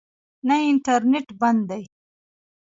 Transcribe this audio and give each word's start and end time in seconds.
نه، 0.47 0.55
انټرنېټ 0.69 1.27
بند 1.39 1.61
دی 1.69 1.83